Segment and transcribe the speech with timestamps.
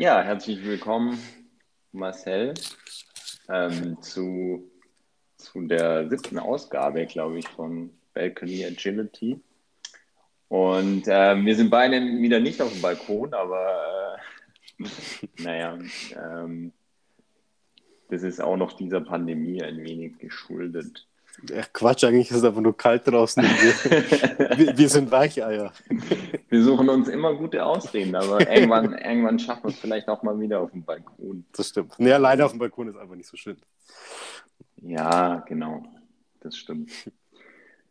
[0.00, 1.18] Ja, herzlich willkommen,
[1.92, 2.54] Marcel,
[3.50, 4.62] ähm, zu,
[5.36, 9.38] zu der siebten Ausgabe, glaube ich, von Balcony Agility.
[10.48, 14.16] Und äh, wir sind beide wieder nicht auf dem Balkon, aber
[14.78, 14.88] äh,
[15.42, 15.78] naja,
[16.16, 16.72] ähm,
[18.08, 21.06] das ist auch noch dieser Pandemie ein wenig geschuldet.
[21.46, 23.42] Ja, Quatsch, eigentlich ist es einfach nur kalt draußen.
[23.42, 25.74] Wir, wir, wir, sind Weicheier.
[26.50, 30.38] Wir suchen uns immer gute Ausreden, aber irgendwann, irgendwann schaffen wir es vielleicht auch mal
[30.40, 31.46] wieder auf dem Balkon.
[31.52, 31.94] Das stimmt.
[31.98, 33.56] Nee, alleine auf dem Balkon ist einfach nicht so schön.
[34.76, 35.84] Ja, genau.
[36.40, 36.90] Das stimmt.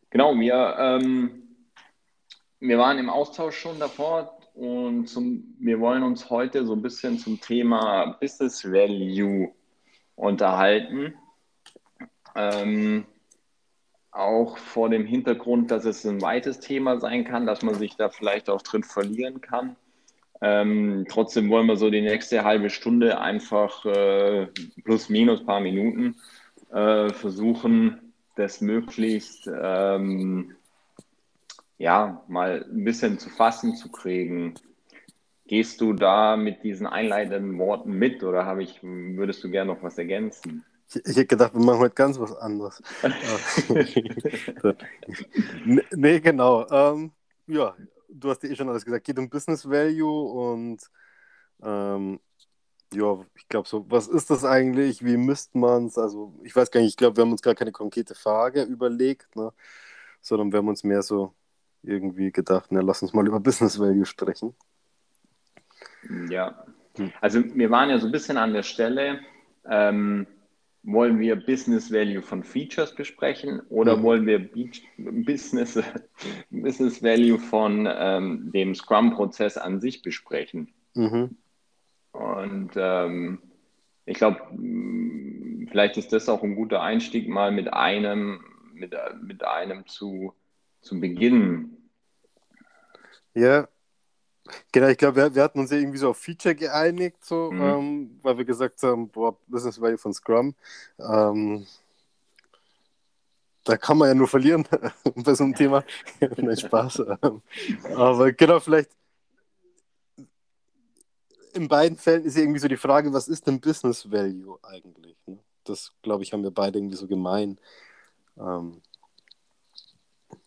[0.10, 1.44] Genau, wir, ähm,
[2.60, 7.18] wir waren im Austausch schon davor und zum, wir wollen uns heute so ein bisschen
[7.18, 9.54] zum Thema Business Value
[10.16, 11.14] unterhalten.
[12.36, 13.06] Ähm,
[14.12, 18.10] auch vor dem Hintergrund, dass es ein weites Thema sein kann, dass man sich da
[18.10, 19.76] vielleicht auch drin verlieren kann.
[20.42, 24.48] Ähm, trotzdem wollen wir so die nächste halbe Stunde einfach äh,
[24.84, 26.16] plus minus paar Minuten
[26.72, 30.56] äh, versuchen, das möglichst ähm,
[31.78, 34.54] ja mal ein bisschen zu fassen zu kriegen.
[35.48, 39.84] Gehst du da mit diesen einleitenden Worten mit oder habe ich, würdest du gerne noch
[39.84, 40.64] was ergänzen?
[40.90, 42.82] Ich, ich hätte gedacht, wir machen heute ganz was anderes.
[45.92, 46.68] nee, genau.
[46.70, 47.12] Ähm,
[47.48, 47.76] ja,
[48.10, 49.06] du hast ja eh schon alles gesagt.
[49.06, 50.82] Geht um Business Value und
[51.62, 52.20] ähm,
[52.94, 55.06] ja, ich glaube so, was ist das eigentlich?
[55.06, 55.98] Wie misst man es?
[55.98, 59.36] Also, ich weiß gar nicht, ich glaube, wir haben uns gar keine konkrete Frage überlegt,
[59.36, 59.54] ne?
[60.22, 61.34] sondern wir haben uns mehr so
[61.84, 64.56] irgendwie gedacht, ne, lass uns mal über Business Value sprechen.
[66.30, 66.66] Ja,
[67.22, 69.20] also wir waren ja so ein bisschen an der Stelle,
[69.66, 70.28] ähm,
[70.84, 74.04] wollen wir Business Value von Features besprechen oder mhm.
[74.04, 74.50] wollen wir
[74.98, 75.82] Business,
[76.50, 80.74] Business Value von ähm, dem Scrum-Prozess an sich besprechen?
[80.96, 81.36] Mhm.
[82.12, 83.40] Und ähm,
[84.06, 84.42] ich glaube,
[85.70, 90.34] vielleicht ist das auch ein guter Einstieg, mal mit einem, mit, mit einem zu,
[90.82, 91.90] zu beginnen.
[93.36, 93.68] Ja,
[94.72, 97.62] Genau, ich glaube, wir, wir, hatten uns ja irgendwie so auf Feature geeinigt, so, mhm.
[97.62, 100.56] ähm, weil wir gesagt haben, boah, Business Value von Scrum.
[101.00, 101.66] Ähm,
[103.64, 104.66] da kann man ja nur verlieren
[105.16, 105.84] bei so einem Thema.
[106.38, 107.04] Nein, Spaß.
[107.96, 108.90] Aber genau, vielleicht
[111.54, 115.18] in beiden Fällen ist irgendwie so die Frage, was ist denn Business Value eigentlich?
[115.26, 115.40] Ne?
[115.64, 117.60] Das, glaube ich, haben wir beide irgendwie so gemein.
[118.38, 118.82] Ähm,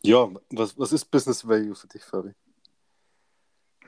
[0.02, 2.34] ja, was, was ist Business Value für dich, Fabi?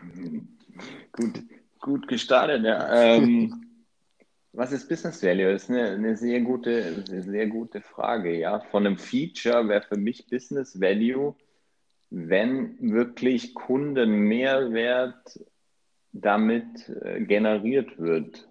[1.13, 1.43] Gut,
[1.81, 2.93] gut gestartet, ja.
[2.93, 3.65] Ähm,
[4.53, 5.53] was ist Business Value?
[5.53, 8.61] Das ist eine, eine, sehr gute, eine sehr gute Frage, ja.
[8.71, 11.37] Von einem Feature wäre für mich Business Value,
[12.11, 15.41] wenn wirklich Kundenmehrwert
[16.13, 18.49] damit äh, generiert wird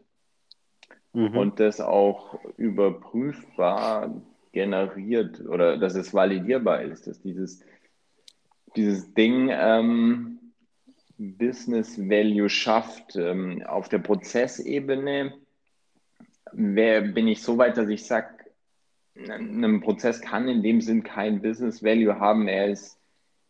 [1.13, 1.37] mhm.
[1.37, 4.21] und das auch überprüfbar
[4.51, 7.61] generiert oder dass es validierbar ist, dass dieses,
[8.75, 10.32] dieses Ding ähm,
[11.17, 13.15] Business Value schafft.
[13.15, 15.33] Ähm, auf der Prozessebene
[16.53, 18.27] bin ich so weit, dass ich sage,
[19.15, 22.47] ein Prozess kann in dem Sinn kein Business Value haben.
[22.47, 22.99] Er ist,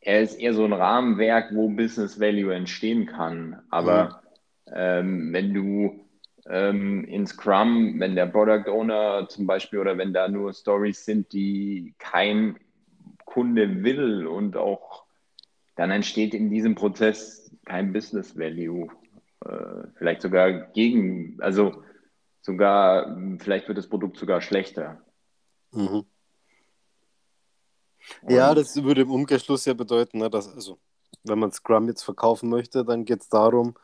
[0.02, 3.62] er ist eher so ein Rahmenwerk, wo Business Value entstehen kann.
[3.70, 4.22] Aber
[4.68, 4.74] mhm.
[4.74, 6.06] ähm, wenn du
[6.50, 11.32] ähm, in Scrum, wenn der Product Owner zum Beispiel oder wenn da nur Stories sind,
[11.32, 12.58] die kein
[13.26, 15.06] Kunde will und auch
[15.76, 18.88] dann entsteht in diesem Prozess kein Business Value.
[19.46, 21.84] Äh, vielleicht sogar gegen, also
[22.42, 25.02] sogar, vielleicht wird das Produkt sogar schlechter.
[25.72, 26.06] Mhm.
[28.28, 30.78] Ja, das würde im Umkehrschluss ja bedeuten, ne, dass, also,
[31.24, 33.76] wenn man Scrum jetzt verkaufen möchte, dann geht es darum,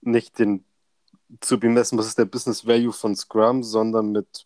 [0.00, 0.64] nicht den
[1.40, 4.44] zu bemessen, was ist der Business Value von Scrum, sondern mit,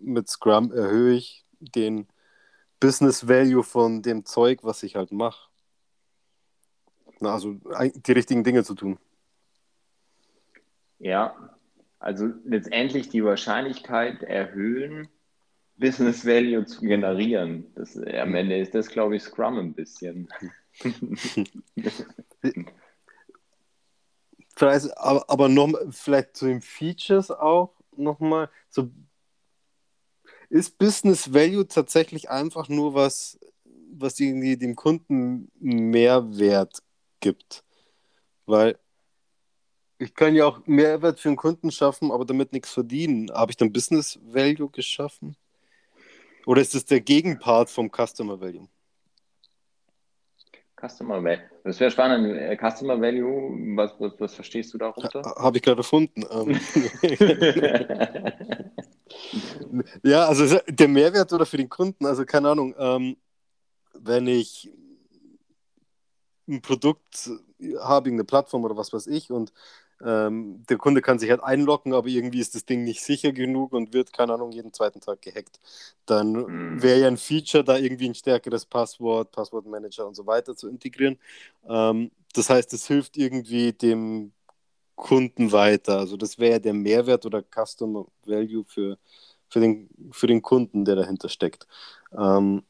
[0.00, 2.08] mit Scrum erhöhe ich den
[2.80, 5.48] Business Value von dem Zeug, was ich halt mache.
[7.20, 8.98] Na, also die richtigen Dinge zu tun.
[10.98, 11.34] Ja,
[11.98, 15.08] also letztendlich die Wahrscheinlichkeit erhöhen,
[15.76, 17.66] Business Value zu generieren.
[17.74, 20.28] Das, am Ende ist das, glaube ich, Scrum ein bisschen.
[24.56, 28.48] vielleicht, aber, aber noch vielleicht zu den Features auch nochmal.
[28.68, 28.90] So,
[30.48, 33.38] ist Business Value tatsächlich einfach nur was,
[33.92, 36.82] was irgendwie dem Kunden Mehrwert
[37.20, 37.64] gibt.
[38.46, 38.78] Weil
[39.98, 43.30] ich kann ja auch Mehrwert für den Kunden schaffen, aber damit nichts verdienen.
[43.32, 45.36] Habe ich dann Business Value geschaffen?
[46.44, 48.68] Oder ist das der Gegenpart vom Customer Value?
[50.78, 51.42] Customer Value.
[51.64, 52.36] Das wäre spannend.
[52.36, 55.22] Äh, Customer Value, was, was, was verstehst du darunter?
[55.22, 56.22] Ha, Habe ich gerade erfunden.
[56.30, 56.60] Ähm.
[60.02, 63.16] ja, also der Mehrwert oder für den Kunden, also keine Ahnung, ähm,
[63.94, 64.70] wenn ich
[66.48, 67.30] ein Produkt
[67.80, 69.52] habe, eine Plattform oder was weiß ich und
[70.04, 73.72] ähm, der Kunde kann sich halt einloggen, aber irgendwie ist das Ding nicht sicher genug
[73.72, 75.58] und wird, keine Ahnung, jeden zweiten Tag gehackt.
[76.04, 76.82] Dann mhm.
[76.82, 81.18] wäre ja ein Feature, da irgendwie ein stärkeres Passwort, Passwortmanager und so weiter zu integrieren.
[81.66, 84.32] Ähm, das heißt, es hilft irgendwie dem
[84.96, 85.98] Kunden weiter.
[85.98, 88.98] Also das wäre ja der Mehrwert oder Customer Value für,
[89.48, 91.66] für, den, für den Kunden, der dahinter steckt.
[92.12, 92.64] Ähm,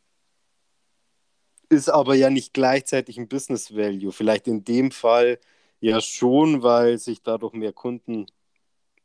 [1.68, 4.12] ist aber ja nicht gleichzeitig ein Business Value.
[4.12, 5.38] Vielleicht in dem Fall
[5.80, 8.26] ja schon, weil sich dadurch mehr Kunden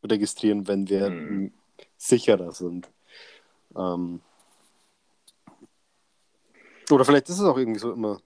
[0.04, 1.54] registrieren, wenn wir hm.
[1.98, 2.90] sicherer sind.
[3.76, 4.22] Ähm,
[6.90, 8.20] oder vielleicht ist es auch irgendwie so immer.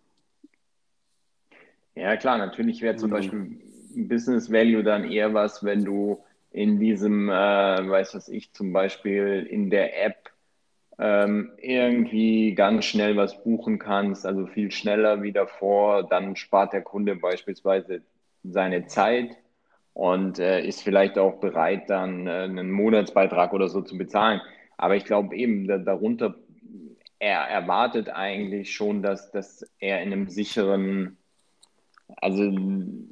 [1.96, 3.58] Ja, klar, natürlich wäre zum Beispiel
[3.96, 9.48] Business Value dann eher was, wenn du in diesem, äh, weiß was ich, zum Beispiel
[9.50, 10.32] in der App
[10.98, 16.82] ähm, irgendwie ganz schnell was buchen kannst, also viel schneller wie davor, dann spart der
[16.82, 18.02] Kunde beispielsweise
[18.44, 19.38] seine Zeit
[19.94, 24.42] und äh, ist vielleicht auch bereit, dann äh, einen Monatsbeitrag oder so zu bezahlen.
[24.78, 26.36] Aber ich glaube eben, da, darunter,
[27.20, 31.18] er erwartet eigentlich schon, dass, dass er in einem sicheren,
[32.18, 32.52] also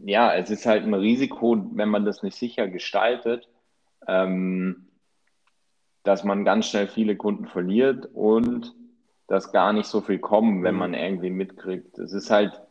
[0.06, 3.47] ja, es ist halt ein Risiko, wenn man das nicht sicher gestaltet.
[4.07, 4.88] Ähm,
[6.04, 8.76] dass man ganz schnell viele Kunden verliert und
[9.28, 10.80] dass gar nicht so viel kommen, wenn mhm.
[10.80, 11.98] man irgendwie mitkriegt.
[11.98, 12.62] Es ist halt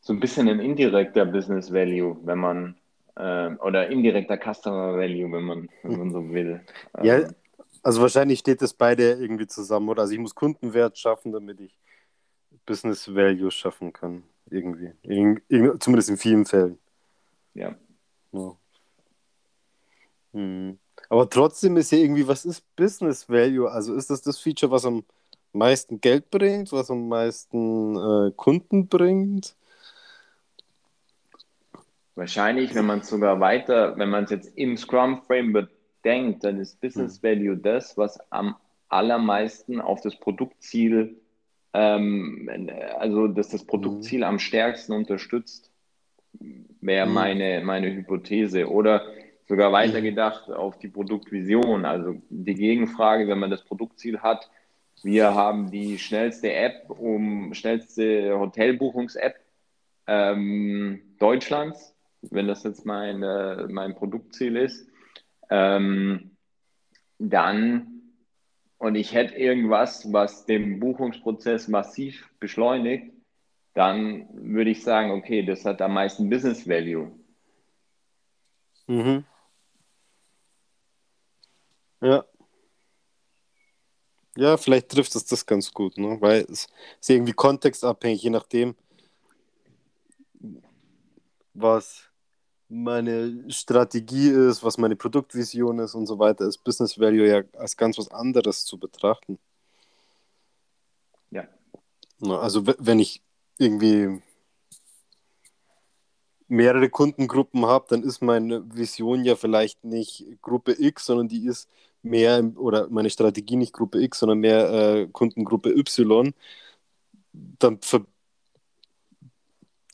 [0.00, 2.76] so ein bisschen ein indirekter Business Value, wenn man
[3.16, 6.60] äh, oder indirekter Customer Value, wenn man, wenn man so will.
[7.02, 7.34] Ja, ähm,
[7.82, 10.02] also wahrscheinlich steht das beide irgendwie zusammen, oder?
[10.02, 11.78] Also ich muss Kundenwert schaffen, damit ich
[12.66, 14.24] Business Value schaffen kann.
[14.50, 14.92] Irgendwie.
[15.02, 16.78] Ir zumindest in vielen Fällen.
[17.54, 17.74] Ja.
[18.32, 18.56] ja.
[20.32, 20.78] Hm.
[21.08, 23.70] Aber trotzdem ist ja irgendwie, was ist Business Value?
[23.70, 25.04] Also ist das das Feature, was am
[25.52, 29.54] meisten Geld bringt, was am meisten äh, Kunden bringt?
[32.14, 35.70] Wahrscheinlich, wenn man es sogar weiter, wenn man es jetzt im Scrum Framework
[36.04, 37.22] denkt, dann ist Business hm.
[37.22, 38.56] Value das, was am
[38.88, 41.16] allermeisten auf das Produktziel,
[41.74, 42.50] ähm,
[42.98, 44.24] also dass das Produktziel mhm.
[44.24, 45.70] am stärksten unterstützt,
[46.80, 47.12] wäre mhm.
[47.12, 48.68] meine, meine Hypothese.
[48.68, 49.02] Oder
[49.48, 51.84] sogar weitergedacht auf die Produktvision.
[51.84, 54.50] Also die Gegenfrage, wenn man das Produktziel hat,
[55.02, 59.36] wir haben die schnellste App, um schnellste Hotelbuchungs-App
[60.06, 64.88] ähm, Deutschlands, wenn das jetzt mein, äh, mein Produktziel ist,
[65.50, 66.36] ähm,
[67.18, 67.98] dann
[68.78, 73.12] und ich hätte irgendwas, was den Buchungsprozess massiv beschleunigt,
[73.74, 77.10] dann würde ich sagen, okay, das hat am meisten Business Value.
[78.86, 79.24] Mhm.
[82.00, 82.24] Ja.
[84.36, 86.16] Ja, vielleicht trifft es das ganz gut, ne?
[86.20, 86.68] weil es
[87.00, 88.76] ist irgendwie kontextabhängig, je nachdem,
[91.54, 92.04] was
[92.68, 97.76] meine Strategie ist, was meine Produktvision ist und so weiter, ist Business Value ja als
[97.76, 99.38] ganz was anderes zu betrachten.
[101.30, 101.48] Ja.
[102.20, 103.22] Also wenn ich
[103.58, 104.22] irgendwie
[106.48, 111.68] mehrere Kundengruppen habe, dann ist meine Vision ja vielleicht nicht Gruppe X, sondern die ist
[112.02, 116.32] mehr, oder meine Strategie nicht Gruppe X, sondern mehr äh, Kundengruppe Y.
[117.32, 117.78] Dann,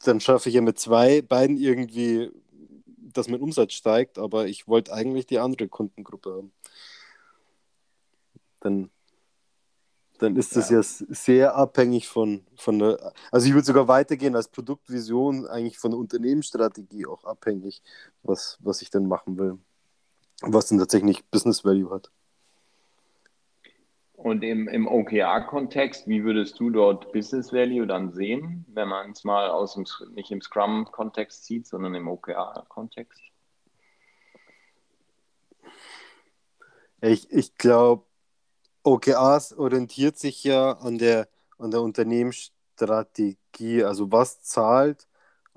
[0.04, 2.30] dann schaffe ich ja mit zwei, beiden irgendwie,
[2.96, 6.52] dass mein Umsatz steigt, aber ich wollte eigentlich die andere Kundengruppe haben.
[8.60, 8.90] Dann
[10.18, 14.36] dann ist das ja, ja sehr abhängig von, von der, also ich würde sogar weitergehen
[14.36, 17.82] als Produktvision, eigentlich von der Unternehmensstrategie auch abhängig,
[18.22, 19.58] was, was ich dann machen will.
[20.46, 22.10] Was dann tatsächlich Business Value hat.
[24.24, 29.22] Und im, im OKR-Kontext, wie würdest du dort Business Value dann sehen, wenn man es
[29.22, 29.84] mal aus dem,
[30.14, 33.20] nicht im Scrum-Kontext sieht, sondern im OKR-Kontext?
[37.02, 38.06] Ich, ich glaube,
[38.82, 43.84] OKRs orientiert sich ja an der, an der Unternehmensstrategie.
[43.84, 45.06] Also was zahlt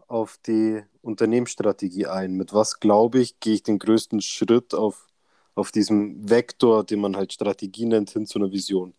[0.07, 2.33] auf die Unternehmensstrategie ein?
[2.33, 5.07] Mit was, glaube ich, gehe ich den größten Schritt auf,
[5.55, 8.93] auf diesem Vektor, den man halt Strategie nennt, hin zu einer Vision.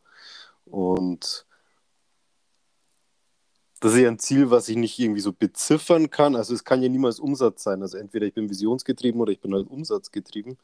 [0.64, 1.46] Und
[3.80, 6.34] das ist ja ein Ziel, was ich nicht irgendwie so beziffern kann.
[6.34, 7.82] Also es kann ja niemals Umsatz sein.
[7.82, 10.58] Also entweder ich bin visionsgetrieben oder ich bin halt umsatzgetrieben.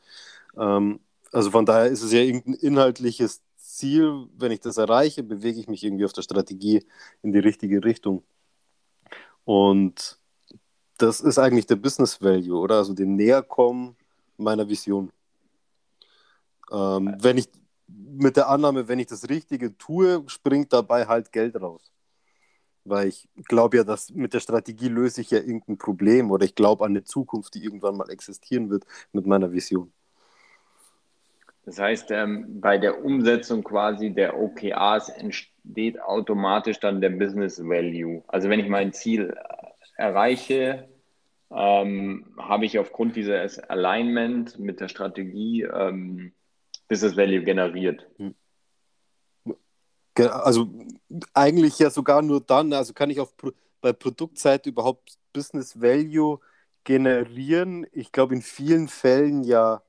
[0.56, 1.00] Ähm,
[1.32, 5.68] also von daher ist es ja irgendein inhaltliches Ziel, wenn ich das erreiche, bewege ich
[5.68, 6.84] mich irgendwie auf der Strategie
[7.22, 8.24] in die richtige Richtung.
[9.44, 10.18] Und
[10.98, 12.76] das ist eigentlich der Business Value, oder?
[12.76, 13.96] Also dem Näherkommen
[14.36, 15.10] meiner Vision.
[16.72, 17.48] Ähm, wenn ich
[17.88, 21.90] mit der Annahme, wenn ich das Richtige tue, springt dabei halt Geld raus.
[22.84, 26.54] Weil ich glaube ja, dass mit der Strategie löse ich ja irgendein Problem oder ich
[26.54, 29.92] glaube an eine Zukunft, die irgendwann mal existieren wird mit meiner Vision.
[31.66, 38.22] Das heißt, ähm, bei der Umsetzung quasi der OKRs entsteht automatisch dann der Business Value.
[38.26, 39.34] Also wenn ich mein Ziel
[39.96, 40.88] erreiche,
[41.50, 46.32] ähm, habe ich aufgrund dieses Alignment mit der Strategie ähm,
[46.88, 48.06] Business Value generiert.
[48.16, 48.34] Hm.
[50.16, 50.68] Also
[51.32, 53.34] eigentlich ja sogar nur dann, also kann ich auf
[53.80, 56.38] bei Produktseite überhaupt Business Value
[56.84, 57.86] generieren?
[57.92, 59.82] Ich glaube in vielen Fällen ja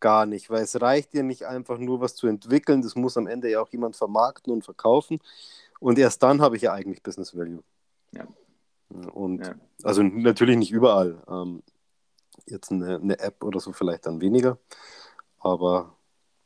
[0.00, 3.26] gar nicht, weil es reicht ja nicht einfach nur was zu entwickeln, das muss am
[3.26, 5.20] Ende ja auch jemand vermarkten und verkaufen
[5.80, 7.62] und erst dann habe ich ja eigentlich Business Value.
[8.12, 8.26] Ja.
[8.88, 9.54] Und ja.
[9.82, 11.22] also natürlich nicht überall.
[11.28, 11.62] Ähm,
[12.46, 14.58] jetzt eine, eine App oder so vielleicht dann weniger,
[15.38, 15.94] aber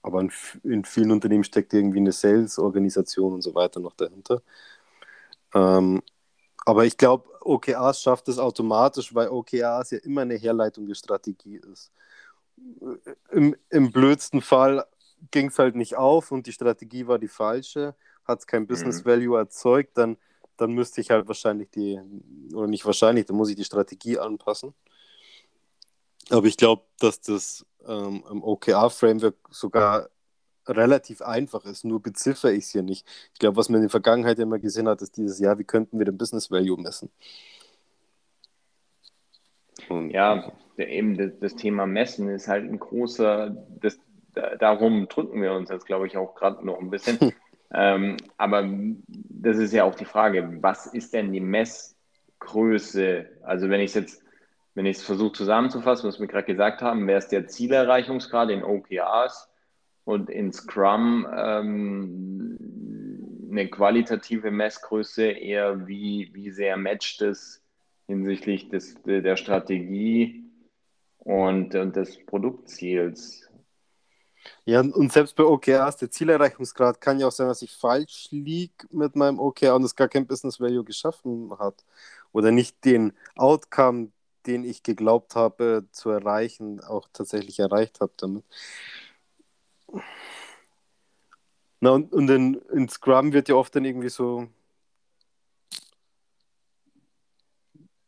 [0.02, 0.32] aber in,
[0.64, 4.42] in, vielen Unternehmen steckt irgendwie eine Sales-Organisation und so weiter noch dahinter.
[5.54, 6.02] Ähm,
[6.64, 11.60] aber ich glaube, OKRs schafft es automatisch, weil OKRs ja immer eine Herleitung der Strategie
[11.72, 11.92] ist.
[13.30, 14.84] Im, im blödsten Fall
[15.30, 17.94] ging es halt nicht auf und die Strategie war die falsche,
[18.24, 19.08] hat es kein Business mhm.
[19.08, 20.16] Value erzeugt, dann,
[20.62, 22.00] dann müsste ich halt wahrscheinlich die,
[22.54, 24.74] oder nicht wahrscheinlich, dann muss ich die Strategie anpassen.
[26.30, 30.08] Aber ich glaube, dass das ähm, im OKR-Framework sogar
[30.66, 33.06] relativ einfach ist, nur beziffere ich es hier nicht.
[33.32, 35.98] Ich glaube, was man in der Vergangenheit immer gesehen hat, ist dieses Jahr, wie könnten
[35.98, 37.10] wir den Business Value messen?
[39.88, 43.50] Und, ja, eben das, das, Thema Messen ist halt ein großer,
[43.80, 43.98] das,
[44.60, 47.18] darum drücken wir uns jetzt, glaube ich, auch gerade noch ein bisschen.
[47.74, 48.68] ähm, aber
[49.04, 53.28] das ist ja auch die Frage, was ist denn die Messgröße?
[53.42, 54.22] Also wenn ich es jetzt
[54.74, 58.64] wenn ich es versuche zusammenzufassen, was wir gerade gesagt haben, wäre es der Zielerreichungsgrad in
[58.64, 59.50] OKRs
[60.04, 62.58] und in Scrum ähm,
[63.50, 67.62] eine qualitative Messgröße eher, wie, wie sehr matcht es
[68.06, 70.44] hinsichtlich des, der Strategie
[71.18, 73.48] und, und des Produktziels.
[74.64, 78.86] Ja, und selbst bei OKRs, der Zielerreichungsgrad kann ja auch sein, dass ich falsch liege
[78.90, 81.84] mit meinem OKR und es gar kein Business Value geschaffen hat
[82.32, 84.08] oder nicht den Outcome,
[84.46, 88.44] den ich geglaubt habe zu erreichen, auch tatsächlich erreicht habe damit.
[91.80, 94.48] Na, und, und in, in Scrum wird ja oft dann irgendwie so,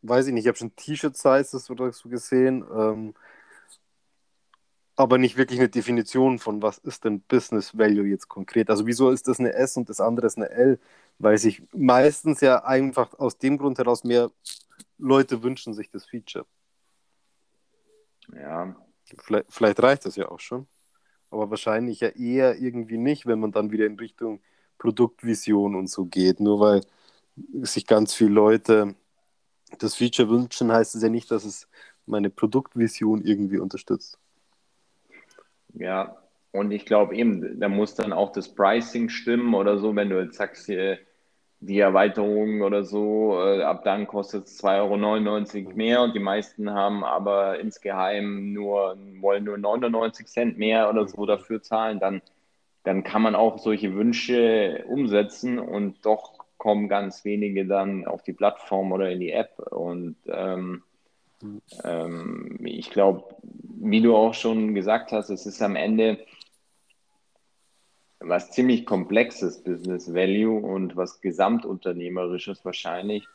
[0.02, 3.14] weiß ich nicht, ich habe schon T-Shirt-Sizes oder so gesehen, ähm,
[4.96, 8.70] aber nicht wirklich eine Definition von, was ist denn Business Value jetzt konkret.
[8.70, 10.78] Also wieso ist das eine S und das andere ist eine L?
[11.18, 14.30] Weil sich meistens ja einfach aus dem Grund heraus mehr
[14.98, 16.46] Leute wünschen sich das Feature.
[18.32, 18.76] Ja.
[19.18, 20.66] Vielleicht, vielleicht reicht das ja auch schon.
[21.30, 24.40] Aber wahrscheinlich ja eher irgendwie nicht, wenn man dann wieder in Richtung
[24.78, 26.40] Produktvision und so geht.
[26.40, 26.80] Nur weil
[27.62, 28.94] sich ganz viele Leute
[29.78, 31.68] das Feature wünschen, heißt es ja nicht, dass es
[32.06, 34.18] meine Produktvision irgendwie unterstützt.
[35.74, 36.16] Ja,
[36.52, 40.20] und ich glaube eben, da muss dann auch das Pricing stimmen oder so, wenn du
[40.20, 40.98] jetzt sagst, hier,
[41.60, 46.70] die Erweiterung oder so, äh, ab dann kostet es 2,99 Euro mehr und die meisten
[46.70, 52.22] haben aber insgeheim nur, wollen nur 99 Cent mehr oder so dafür zahlen, dann,
[52.82, 58.32] dann kann man auch solche Wünsche umsetzen und doch kommen ganz wenige dann auf die
[58.32, 60.82] Plattform oder in die App und ähm,
[61.82, 63.24] ähm, ich glaube,
[63.80, 66.18] wie du auch schon gesagt hast, es ist am Ende
[68.20, 73.28] was ziemlich komplexes Business Value und was gesamtunternehmerisches wahrscheinlich,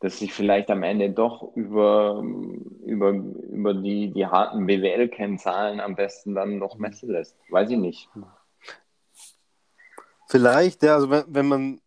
[0.00, 2.22] dass sich vielleicht am Ende doch über,
[2.84, 7.36] über, über die, die harten BWL-Kennzahlen am besten dann noch messen lässt.
[7.48, 8.10] Weiß ich nicht.
[10.28, 11.80] Vielleicht, ja, also wenn, wenn man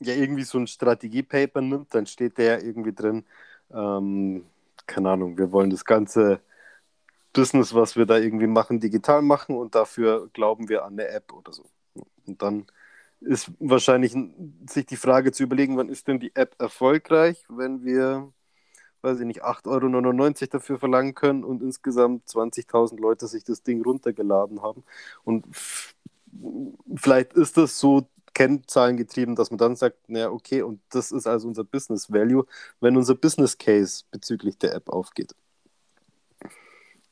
[0.00, 3.24] ja irgendwie so ein Strategiepaper nimmt, dann steht ja irgendwie drin,
[3.72, 4.44] ähm,
[4.86, 6.40] keine Ahnung, wir wollen das Ganze
[7.32, 11.32] Business, was wir da irgendwie machen, digital machen und dafür glauben wir an eine App
[11.32, 11.64] oder so.
[12.26, 12.66] Und dann
[13.20, 14.16] ist wahrscheinlich
[14.68, 18.32] sich die Frage zu überlegen, wann ist denn die App erfolgreich, wenn wir,
[19.02, 23.82] weiß ich nicht, 8,99 Euro dafür verlangen können und insgesamt 20.000 Leute sich das Ding
[23.82, 24.84] runtergeladen haben.
[25.24, 25.46] Und
[26.96, 31.26] vielleicht ist das so Kennzahlen getrieben, dass man dann sagt, naja, okay, und das ist
[31.26, 32.46] also unser Business Value,
[32.80, 35.34] wenn unser Business Case bezüglich der App aufgeht.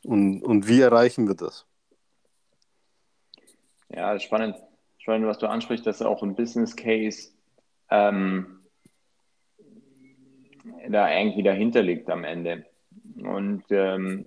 [0.05, 1.67] Und, und wie erreichen wir das?
[3.89, 4.57] Ja, spannend.
[4.99, 7.31] spannend, was du ansprichst, dass auch ein Business Case
[7.91, 8.61] ähm,
[10.89, 12.67] da irgendwie dahinter liegt am Ende.
[13.17, 14.27] Und ähm,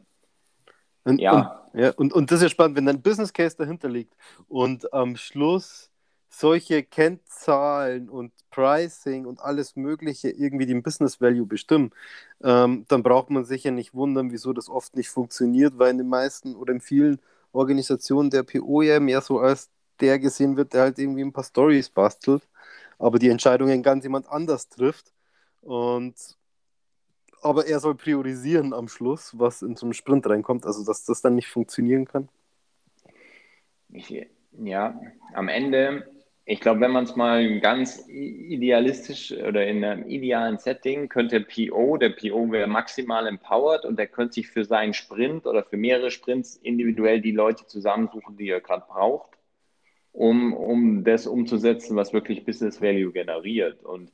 [1.03, 1.63] und, ja.
[1.73, 4.15] Und, ja und, und das ist ja spannend, wenn ein Business Case dahinter liegt
[4.47, 5.90] und am Schluss
[6.31, 11.91] solche Kennzahlen und Pricing und alles Mögliche irgendwie den Business Value bestimmen,
[12.43, 15.97] ähm, dann braucht man sich ja nicht wundern, wieso das oft nicht funktioniert, weil in
[15.99, 17.19] den meisten oder in vielen
[17.51, 19.69] Organisationen der PO ja mehr so als
[19.99, 22.47] der gesehen wird, der halt irgendwie ein paar Stories bastelt,
[22.97, 25.13] aber die Entscheidungen ganz jemand anders trifft.
[25.61, 26.15] Und
[27.41, 31.21] aber er soll priorisieren am Schluss, was in so einen Sprint reinkommt, also dass das
[31.21, 32.29] dann nicht funktionieren kann.
[34.53, 34.99] Ja,
[35.33, 36.07] am Ende,
[36.51, 41.95] ich glaube, wenn man es mal ganz idealistisch oder in einem idealen Setting, könnte PO,
[41.95, 46.11] der PO wäre maximal empowered und der könnte sich für seinen Sprint oder für mehrere
[46.11, 49.31] Sprints individuell die Leute zusammensuchen, die er gerade braucht,
[50.11, 53.81] um, um das umzusetzen, was wirklich Business Value generiert.
[53.85, 54.11] Und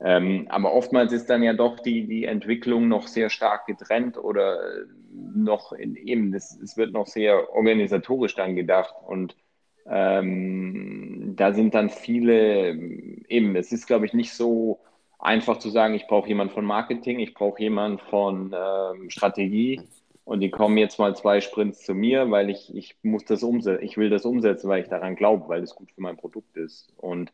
[0.00, 4.60] ähm, aber oftmals ist dann ja doch die, die Entwicklung noch sehr stark getrennt oder
[5.12, 9.36] noch in, eben, das, es wird noch sehr organisatorisch dann gedacht und
[9.88, 12.72] ähm, da sind dann viele,
[13.28, 14.80] eben, es ist glaube ich nicht so
[15.18, 19.80] einfach zu sagen, ich brauche jemanden von Marketing, ich brauche jemanden von ähm, Strategie
[20.24, 23.84] und die kommen jetzt mal zwei Sprints zu mir, weil ich, ich muss das umsetzen,
[23.84, 26.92] ich will das umsetzen, weil ich daran glaube, weil es gut für mein Produkt ist
[26.96, 27.32] und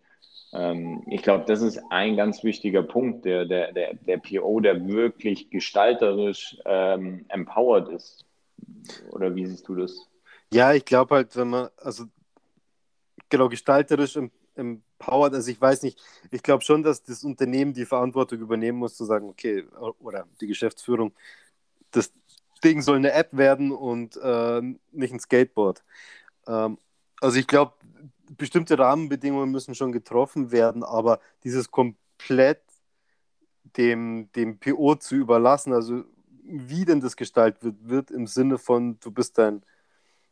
[0.53, 4.87] ähm, ich glaube, das ist ein ganz wichtiger Punkt, der, der, der, der PO, der
[4.87, 8.27] wirklich gestalterisch ähm, empowered ist.
[9.13, 10.09] Oder wie siehst du das?
[10.53, 12.05] Ja, ich glaube halt, wenn man, also
[13.29, 14.19] genau, gestalterisch
[14.55, 16.01] empowered, also ich weiß nicht,
[16.31, 19.65] ich glaube schon, dass das Unternehmen die Verantwortung übernehmen muss, zu sagen, okay,
[19.99, 21.15] oder die Geschäftsführung,
[21.91, 22.13] das
[22.63, 24.61] Ding soll eine App werden und äh,
[24.93, 25.83] nicht ein Skateboard.
[26.47, 26.79] Ähm,
[27.21, 27.75] also ich glaube,
[28.37, 32.63] bestimmte Rahmenbedingungen müssen schon getroffen werden, aber dieses komplett
[33.77, 36.05] dem, dem PO zu überlassen, also
[36.45, 39.63] wie denn das gestaltet wird, wird im Sinne von, du bist dein,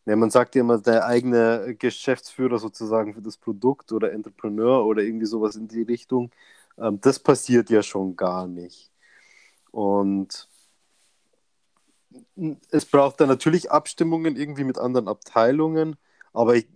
[0.06, 5.02] ja, man sagt ja immer, der eigene Geschäftsführer sozusagen für das Produkt oder Entrepreneur oder
[5.02, 6.30] irgendwie sowas in die Richtung.
[6.78, 8.90] Ähm, das passiert ja schon gar nicht.
[9.70, 10.48] Und
[12.70, 15.96] es braucht dann natürlich Abstimmungen irgendwie mit anderen Abteilungen,
[16.32, 16.68] aber ich,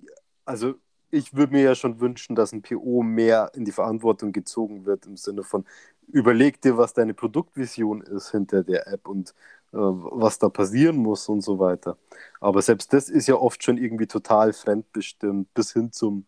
[0.45, 0.75] also
[1.11, 5.07] ich würde mir ja schon wünschen, dass ein PO mehr in die Verantwortung gezogen wird
[5.07, 5.65] im Sinne von,
[6.09, 9.35] überleg dir, was deine Produktvision ist hinter der App und
[9.75, 11.99] was da passieren muss und so weiter.
[12.41, 16.27] Aber selbst das ist ja oft schon irgendwie total fremdbestimmt, bis hin zum,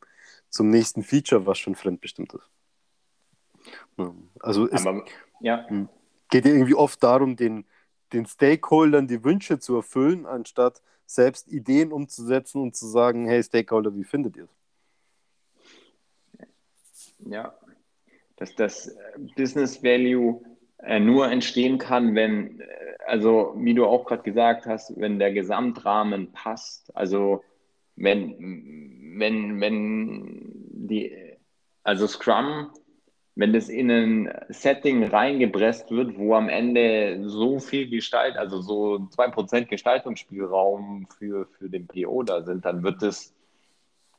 [0.49, 2.51] zum nächsten Feature, was schon fremdbestimmt ist.
[4.41, 5.05] Also es Aber,
[5.41, 5.69] ja.
[5.69, 5.89] Hm.
[6.31, 7.65] geht ja irgendwie oft darum, den,
[8.13, 13.95] den Stakeholdern die Wünsche zu erfüllen, anstatt selbst Ideen umzusetzen und zu sagen, hey Stakeholder,
[13.95, 14.51] wie findet ihr es?
[17.19, 17.55] Ja,
[18.37, 18.95] dass das äh,
[19.37, 20.56] Business Value äh,
[21.01, 22.67] nur entstehen kann, wenn, äh,
[23.07, 26.95] also wie du auch gerade gesagt hast, wenn der Gesamtrahmen passt.
[26.97, 27.43] Also
[27.97, 30.53] wenn, wenn, wenn
[30.89, 31.13] die,
[31.83, 32.71] also Scrum,
[33.35, 38.95] wenn das in ein Setting reingepresst wird, wo am Ende so viel Gestalt, also so
[38.97, 43.37] 2% Gestaltungsspielraum für, für den PO da sind, dann wird das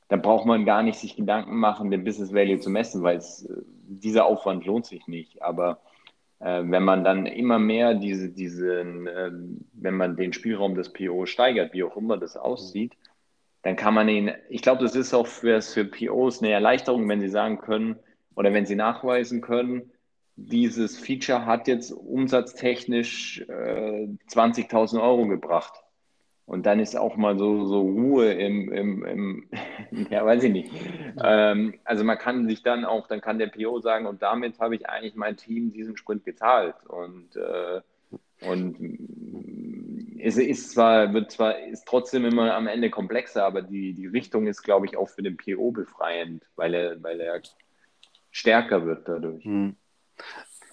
[0.08, 3.43] da braucht man gar nicht sich Gedanken machen, den Business Value zu messen, weil es,
[3.43, 5.41] äh, dieser Aufwand lohnt sich nicht.
[5.41, 5.80] Aber
[6.39, 9.32] äh, wenn man dann immer mehr diese, diesen, äh,
[9.73, 12.93] wenn man den Spielraum des PO steigert, wie auch immer das aussieht,
[13.63, 17.21] dann kann man ihn, ich glaube, das ist auch für, für POs eine Erleichterung, wenn
[17.21, 17.97] sie sagen können
[18.36, 19.91] oder wenn sie nachweisen können,
[20.38, 25.73] dieses Feature hat jetzt umsatztechnisch äh, 20.000 Euro gebracht.
[26.47, 29.49] Und dann ist auch mal so, so Ruhe im, im, im
[30.10, 30.71] ja, weiß ich nicht.
[31.21, 34.75] Ähm, also man kann sich dann auch, dann kann der PO sagen, und damit habe
[34.75, 36.75] ich eigentlich mein Team diesen Sprint gezahlt.
[36.88, 37.81] Und, äh,
[38.49, 38.77] und
[40.21, 44.47] es ist zwar, wird zwar, ist trotzdem immer am Ende komplexer, aber die, die Richtung
[44.47, 47.41] ist, glaube ich, auch für den PO befreiend, weil er, weil er
[48.31, 49.43] stärker wird dadurch.
[49.43, 49.75] Hm.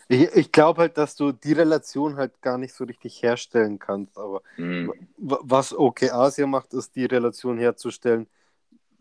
[0.08, 4.18] Ich, ich glaube halt, dass du die Relation halt gar nicht so richtig herstellen kannst.
[4.18, 4.92] Aber mhm.
[5.16, 8.26] was OK Asia macht, ist die Relation herzustellen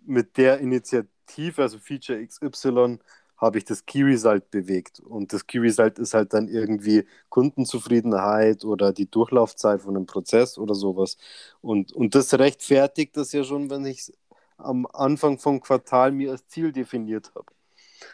[0.05, 2.99] mit der Initiative, also Feature XY,
[3.37, 4.99] habe ich das Key Result bewegt.
[5.01, 10.57] Und das Key Result ist halt dann irgendwie Kundenzufriedenheit oder die Durchlaufzeit von einem Prozess
[10.57, 11.17] oder sowas.
[11.61, 14.13] Und, und das rechtfertigt das ja schon, wenn ich es
[14.57, 17.47] am Anfang vom Quartal mir als Ziel definiert habe.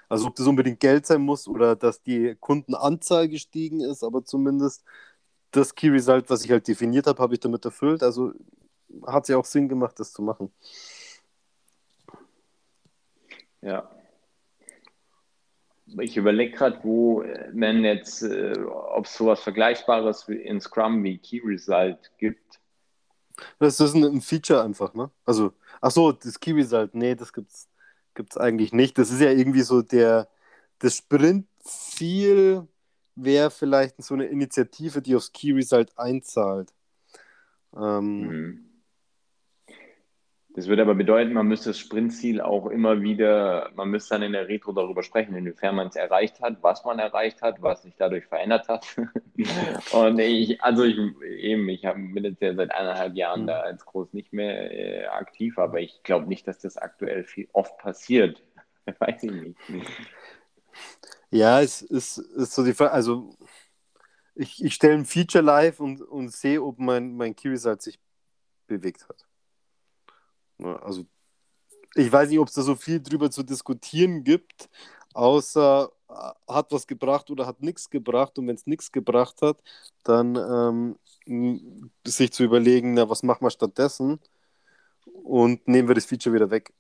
[0.10, 4.84] Also ob das unbedingt Geld sein muss oder dass die Kundenanzahl gestiegen ist, aber zumindest
[5.52, 8.02] das Key Result, was ich halt definiert habe, habe ich damit erfüllt.
[8.02, 8.34] Also
[9.06, 10.52] hat es ja auch Sinn gemacht, das zu machen.
[13.62, 13.90] Ja.
[16.00, 21.42] Ich überlege gerade, wo, wenn jetzt, äh, ob es sowas Vergleichbares in Scrum wie Key
[21.44, 22.60] Result gibt.
[23.58, 25.10] Das ist ein, ein Feature einfach, ne?
[25.26, 27.68] Also, ach so, das Key Result, nee, das gibt's,
[28.20, 28.98] gibt's eigentlich nicht.
[28.98, 30.28] Das ist ja irgendwie so der,
[30.80, 32.68] das Sprintziel
[33.16, 36.74] wäre vielleicht so eine Initiative, die aufs Key Result einzahlt.
[37.74, 38.69] Ähm, Mhm.
[40.60, 44.34] Das würde aber bedeuten, man müsste das Sprintziel auch immer wieder, man müsste dann in
[44.34, 47.96] der Retro darüber sprechen, inwiefern man es erreicht hat, was man erreicht hat, was sich
[47.98, 48.86] dadurch verändert hat.
[49.94, 53.86] Und ich, also ich eben, ich hab, bin jetzt ja seit eineinhalb Jahren da als
[53.86, 58.44] groß nicht mehr äh, aktiv, aber ich glaube nicht, dass das aktuell viel oft passiert.
[59.00, 59.58] Weiß ich nicht.
[61.32, 63.34] Ja, es ist, ist so die Frage, also
[64.36, 67.98] ich, ich stelle ein Feature live und, und sehe, ob mein, mein Key Result sich
[68.68, 69.29] bewegt hat.
[70.60, 71.06] Ja, Also
[71.96, 74.70] ich weiß nicht, ob es da so viel drüber zu diskutieren gibt,
[75.14, 78.38] außer äh, hat was gebracht oder hat nichts gebracht.
[78.40, 79.62] Und wenn es nichts gebracht hat,
[80.04, 80.36] dann
[81.28, 84.20] ähm, sich zu überlegen, na, was machen wir stattdessen
[85.24, 86.74] und nehmen wir das Feature wieder weg.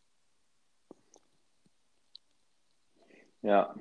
[3.41, 3.73] Ja,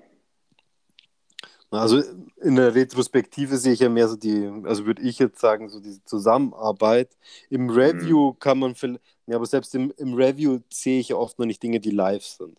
[1.70, 2.00] Also
[2.42, 5.80] in der Retrospektive sehe ich ja mehr so die, also würde ich jetzt sagen, so
[5.80, 7.16] diese Zusammenarbeit.
[7.50, 11.38] Im Review kann man vielleicht, ja, aber selbst im, im Review sehe ich ja oft
[11.38, 12.58] noch nicht Dinge, die live sind.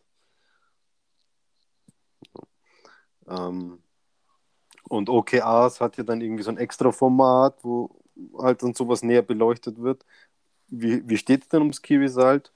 [3.27, 3.79] Ähm,
[4.89, 7.89] und OKRs hat ja dann irgendwie so ein extra Format, wo
[8.39, 10.05] halt dann sowas näher beleuchtet wird.
[10.69, 12.53] Wie, wie steht es denn ums Key Result?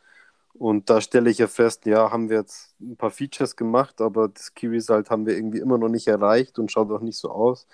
[0.54, 4.30] Und da stelle ich ja fest, ja, haben wir jetzt ein paar Features gemacht, aber
[4.30, 7.32] das Key Result haben wir irgendwie immer noch nicht erreicht und schaut auch nicht so
[7.32, 7.67] aus.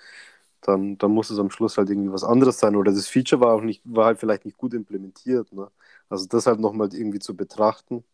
[0.62, 2.76] Dann, dann muss es am Schluss halt irgendwie was anderes sein.
[2.76, 5.52] Oder das Feature war auch nicht, war halt vielleicht nicht gut implementiert.
[5.52, 5.70] Ne?
[6.10, 8.04] Also das halt nochmal irgendwie zu betrachten,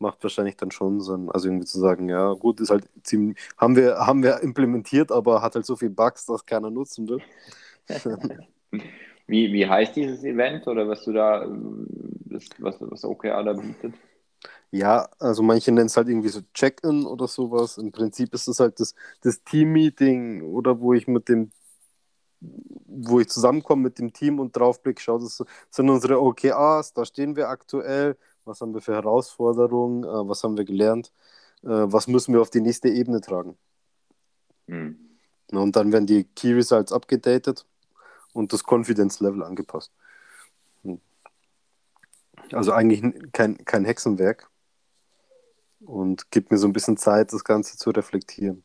[0.00, 1.30] macht wahrscheinlich dann schon Sinn.
[1.30, 5.42] Also irgendwie zu sagen, ja, gut, ist halt ziemlich, haben wir, haben wir implementiert, aber
[5.42, 7.22] hat halt so viel Bugs, dass keiner nutzen will.
[9.26, 11.46] Wie, wie heißt dieses Event oder was du da,
[12.26, 13.94] das, was, was OKR da bietet?
[14.72, 17.76] Ja, also manche nennen es halt irgendwie so Check-in oder sowas.
[17.78, 21.50] Im Prinzip ist es halt das, das Team-Meeting oder wo ich mit dem,
[22.40, 27.36] wo ich zusammenkomme mit dem Team und draufblick, schaue, das sind unsere OKRs, da stehen
[27.36, 31.12] wir aktuell, was haben wir für Herausforderungen, äh, was haben wir gelernt,
[31.62, 33.56] äh, was müssen wir auf die nächste Ebene tragen.
[34.66, 34.98] Hm.
[35.50, 37.66] Na, Und dann werden die Key Results abgedatet
[38.32, 39.92] und das Confidence Level angepasst.
[40.82, 41.00] Hm.
[42.52, 44.50] Also eigentlich kein, kein Hexenwerk
[45.80, 48.64] und gibt mir so ein bisschen Zeit, das Ganze zu reflektieren.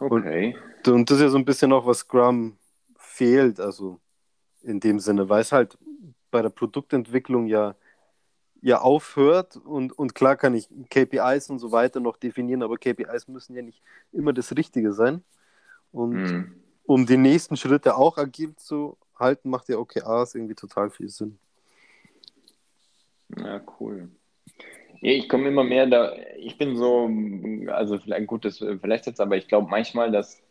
[0.00, 0.54] Okay.
[0.54, 2.58] Und das ist ja so ein bisschen auch, was Scrum
[2.96, 4.00] fehlt, also
[4.62, 5.78] in dem Sinne, weil es halt
[6.30, 7.76] bei der Produktentwicklung ja,
[8.62, 13.28] ja aufhört und, und klar kann ich KPIs und so weiter noch definieren, aber KPIs
[13.28, 15.22] müssen ja nicht immer das Richtige sein.
[15.92, 16.62] Und Hm.
[16.86, 21.38] um die nächsten Schritte auch agil zu halten, macht ja OKRs irgendwie total viel Sinn.
[23.38, 24.10] Ja, cool.
[25.00, 27.10] Ja, ich komme immer mehr da, ich bin so,
[27.70, 30.42] also vielleicht gut, das vielleicht jetzt, aber ich glaube manchmal, dass,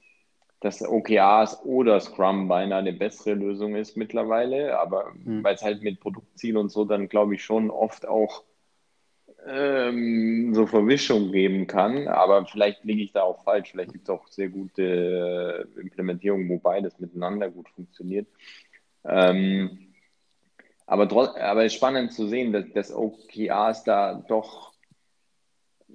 [0.63, 5.43] dass OKRs oder Scrum beinahe eine bessere Lösung ist mittlerweile, aber Hm.
[5.43, 8.43] weil es halt mit Produktziel und so dann glaube ich schon oft auch
[9.45, 14.09] ähm, so Verwischung geben kann, aber vielleicht liege ich da auch falsch, vielleicht gibt es
[14.09, 18.27] auch sehr gute äh, Implementierungen, wo beides miteinander gut funktioniert.
[19.03, 19.93] Ähm,
[20.85, 21.03] aber,
[21.41, 24.72] aber es ist spannend zu sehen, dass, dass OKRs da doch,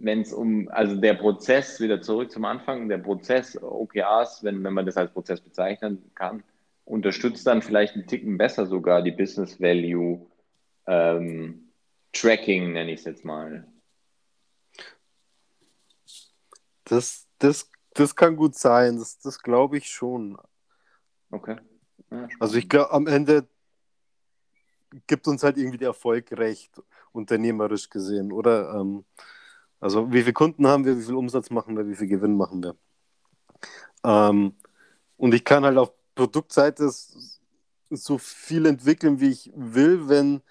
[0.00, 4.72] wenn es um, also der Prozess, wieder zurück zum Anfang, der Prozess OKRs, wenn, wenn
[4.72, 6.42] man das als Prozess bezeichnen kann,
[6.84, 10.26] unterstützt dann vielleicht einen Ticken besser sogar die Business Value
[10.86, 11.70] ähm,
[12.12, 13.66] Tracking, nenne ich es jetzt mal.
[16.84, 20.38] Das, das, das kann gut sein, das, das glaube ich schon.
[21.30, 21.56] Okay.
[22.10, 23.46] Ja, Also ich glaube, am Ende
[25.06, 26.80] gibt uns halt irgendwie der Erfolg recht,
[27.12, 28.74] unternehmerisch gesehen, oder?
[28.74, 29.04] Ähm,
[29.80, 32.62] also wie viele Kunden haben wir, wie viel Umsatz machen wir, wie viel Gewinn machen
[32.62, 32.76] wir?
[34.04, 34.54] Ähm,
[35.16, 36.90] und ich kann halt auf Produktseite
[37.90, 40.42] so viel entwickeln, wie ich will, wenn,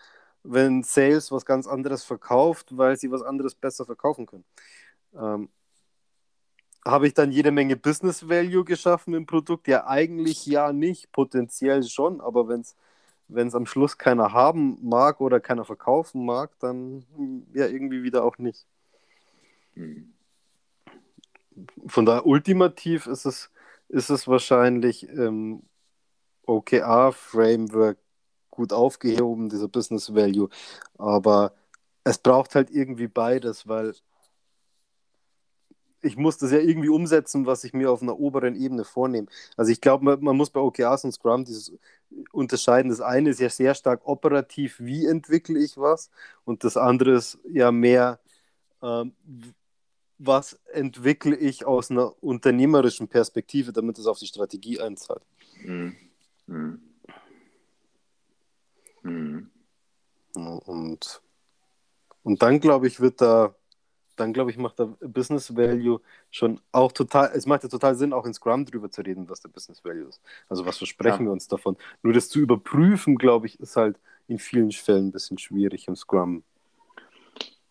[0.43, 4.45] wenn Sales was ganz anderes verkauft, weil sie was anderes besser verkaufen können.
[5.15, 5.49] Ähm,
[6.85, 9.67] habe ich dann jede Menge Business Value geschaffen im Produkt?
[9.67, 12.75] Ja, eigentlich ja nicht, potenziell schon, aber wenn es
[13.27, 18.03] wenn es am Schluss keiner haben mag oder keiner verkaufen mag, dann hm, ja irgendwie
[18.03, 18.65] wieder auch nicht.
[21.87, 23.51] Von daher ultimativ ist es,
[23.89, 25.63] ist es wahrscheinlich im
[26.45, 27.97] OKR-Framework
[28.49, 30.49] gut aufgehoben, dieser Business Value.
[30.97, 31.53] Aber
[32.03, 33.93] es braucht halt irgendwie beides, weil
[36.01, 39.27] ich muss das ja irgendwie umsetzen, was ich mir auf einer oberen Ebene vornehme.
[39.55, 41.73] Also ich glaube, man, man, muss bei OKRs und Scrum dieses
[42.31, 42.89] unterscheiden.
[42.89, 46.09] Das eine ist ja sehr stark operativ, wie entwickle ich was,
[46.45, 48.19] und das andere ist ja mehr,
[48.81, 49.13] ähm,
[50.17, 55.21] was entwickle ich aus einer unternehmerischen Perspektive, damit es auf die Strategie einzahlt.
[55.63, 55.95] Mhm.
[56.47, 56.81] Mhm.
[59.03, 59.51] Mhm.
[60.33, 61.21] Und,
[62.23, 63.55] und dann, glaube ich, wird da
[64.17, 68.13] dann glaube ich, macht der Business Value schon auch total, es macht ja total Sinn,
[68.13, 70.21] auch in Scrum drüber zu reden, was der Business Value ist.
[70.49, 71.25] Also was versprechen ja.
[71.25, 71.77] wir uns davon?
[72.01, 75.95] Nur das zu überprüfen, glaube ich, ist halt in vielen Fällen ein bisschen schwierig im
[75.95, 76.43] Scrum.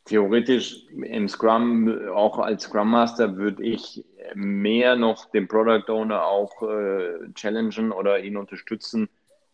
[0.06, 6.62] Theoretisch im Scrum, auch als Scrum Master, würde ich mehr noch den Product Owner auch
[6.62, 9.08] äh, challengen oder ihn unterstützen,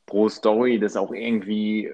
[0.07, 1.91] pro Story das auch irgendwie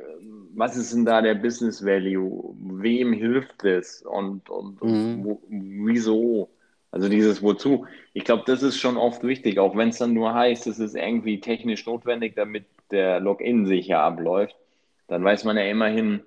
[0.58, 2.54] was ist denn da der Business Value?
[2.58, 4.02] Wem hilft es?
[4.02, 5.24] Und, und, mhm.
[5.24, 6.50] wo, wieso?
[6.90, 7.86] Also dieses Wozu.
[8.12, 10.96] Ich glaube, das ist schon oft wichtig, auch wenn es dann nur heißt, es ist
[10.96, 14.56] irgendwie technisch notwendig, damit der Login sicher abläuft.
[15.06, 16.22] Dann weiß man ja immerhin,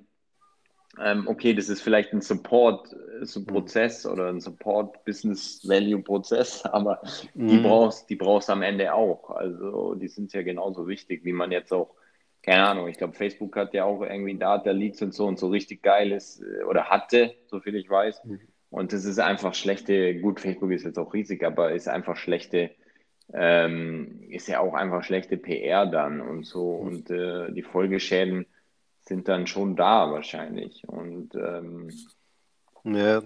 [1.00, 4.14] ähm, okay, das ist vielleicht ein Support-Prozess äh, mhm.
[4.14, 7.02] oder ein Support-Business-Value-Prozess, aber
[7.34, 7.48] mhm.
[7.48, 9.30] die brauchst die brauchst am Ende auch.
[9.30, 11.96] Also die sind ja genauso wichtig, wie man jetzt auch
[12.44, 15.84] keine Ahnung, ich glaube, Facebook hat ja auch irgendwie Data-Leaks und so und so richtig
[15.84, 18.24] geil ist äh, oder hatte, so viel ich weiß.
[18.26, 18.40] Mhm.
[18.70, 22.72] Und das ist einfach schlechte, gut, Facebook ist jetzt auch riesig, aber ist einfach schlechte,
[23.34, 26.78] ähm, ist ja auch einfach schlechte PR dann und so.
[26.78, 26.88] Mhm.
[26.88, 28.48] Und äh, die Folgeschäden
[29.12, 30.88] sind dann schon da wahrscheinlich.
[30.88, 31.92] Und ähm,
[32.86, 33.22] ja,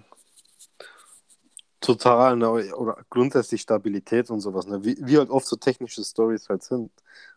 [1.79, 2.49] total, ne?
[2.75, 4.83] oder grundsätzlich Stabilität und sowas, ne?
[4.83, 6.91] wie, wie halt oft so technische Stories halt sind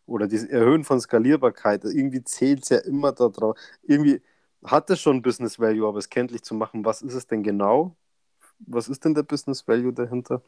[0.07, 3.59] oder das Erhöhen von Skalierbarkeit, irgendwie zählt es ja immer darauf.
[3.83, 4.23] Irgendwie
[4.65, 7.97] hat es schon Business Value, aber es kenntlich zu machen, was ist es denn genau?
[8.61, 10.43] Was ist denn der Business Value dahinter?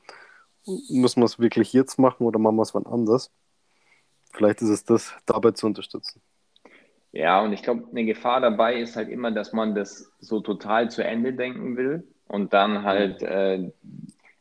[0.88, 3.30] Müssen wir es wirklich jetzt machen oder machen wir es wann anders?
[4.32, 6.22] Vielleicht ist es das, dabei zu unterstützen.
[7.12, 10.90] Ja, und ich glaube, eine Gefahr dabei ist halt immer, dass man das so total
[10.90, 13.70] zu Ende denken will und dann halt äh,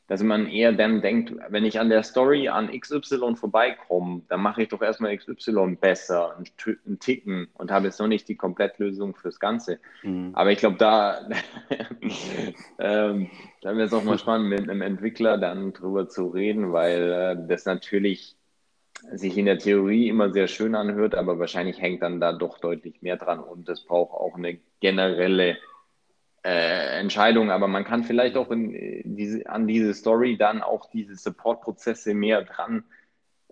[0.09, 4.63] dass man eher dann denkt, wenn ich an der Story an XY vorbeikomme, dann mache
[4.63, 9.39] ich doch erstmal XY besser, einen Ticken und habe jetzt noch nicht die Komplettlösung fürs
[9.39, 9.79] Ganze.
[10.01, 10.31] Mhm.
[10.33, 11.29] Aber ich glaube, da,
[12.79, 13.29] ähm,
[13.61, 17.47] da wäre es auch mal spannend, mit einem Entwickler dann drüber zu reden, weil äh,
[17.47, 18.35] das natürlich
[19.13, 23.01] sich in der Theorie immer sehr schön anhört, aber wahrscheinlich hängt dann da doch deutlich
[23.01, 25.57] mehr dran und es braucht auch eine generelle
[26.43, 30.89] äh, Entscheidung, aber man kann vielleicht auch in, äh, diese, an diese Story dann auch
[30.89, 32.83] diese Support-Prozesse mehr dran,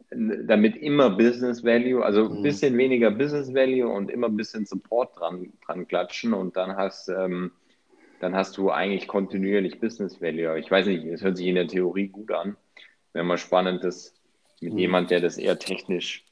[0.09, 2.43] damit immer Business Value, also ein mhm.
[2.43, 7.09] bisschen weniger Business Value und immer ein bisschen Support dran, dran klatschen und dann hast,
[7.09, 7.51] ähm,
[8.21, 10.57] dann hast du eigentlich kontinuierlich Business Value.
[10.59, 12.55] Ich weiß nicht, es hört sich in der Theorie gut an.
[13.11, 14.16] Wäre mal spannend, das
[14.61, 14.79] mit mhm.
[14.79, 16.25] jemand, der das eher technisch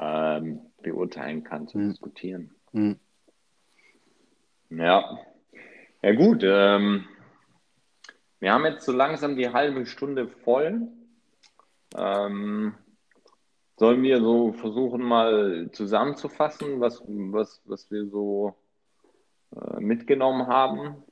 [0.00, 1.90] ähm, beurteilen kann, zu mhm.
[1.90, 2.54] diskutieren.
[2.72, 2.98] Mhm.
[4.70, 5.18] Ja,
[6.02, 7.04] ja gut, ähm,
[8.40, 10.88] wir haben jetzt so langsam die halbe Stunde voll.
[11.94, 12.74] Ähm,
[13.76, 18.56] sollen wir so versuchen, mal zusammenzufassen, was, was, was wir so
[19.54, 21.02] äh, mitgenommen haben?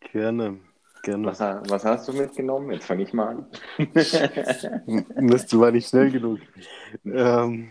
[0.00, 0.58] Gerne,
[1.04, 1.26] gerne.
[1.26, 2.72] Was, was, hast du mitgenommen?
[2.72, 3.46] Jetzt fange ich mal an.
[5.20, 6.40] Mist, du war nicht schnell genug.
[7.04, 7.70] Ähm,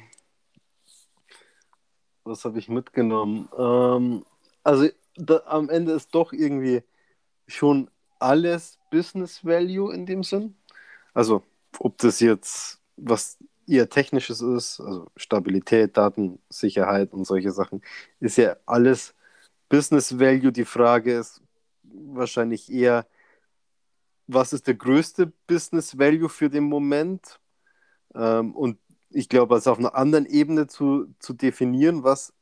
[2.23, 3.49] was habe ich mitgenommen?
[3.57, 4.25] Ähm,
[4.63, 6.83] also da, am Ende ist doch irgendwie
[7.47, 10.55] schon alles Business Value in dem Sinn.
[11.13, 11.43] Also,
[11.79, 17.81] ob das jetzt was eher technisches ist, also Stabilität, Datensicherheit und solche Sachen,
[18.19, 19.13] ist ja alles
[19.69, 20.51] Business Value.
[20.51, 21.41] Die Frage ist
[21.83, 23.05] wahrscheinlich eher,
[24.27, 27.39] was ist der größte Business Value für den Moment?
[28.15, 32.33] Ähm, und ich glaube, also auf einer anderen Ebene zu, zu definieren, was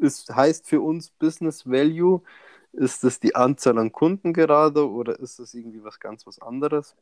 [0.00, 2.22] ist, heißt für uns Business Value?
[2.72, 6.96] Ist es die Anzahl an Kunden gerade oder ist es irgendwie was ganz was anderes?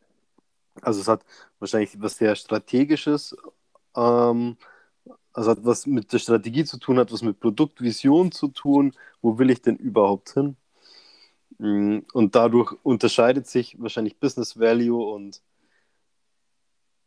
[0.82, 1.24] Also es hat
[1.58, 3.36] wahrscheinlich was sehr Strategisches,
[3.96, 4.56] ähm,
[5.32, 8.94] also hat was mit der Strategie zu tun, hat was mit Produktvision zu tun.
[9.22, 10.56] Wo will ich denn überhaupt hin?
[11.58, 15.42] Mm, und dadurch unterscheidet sich wahrscheinlich Business Value und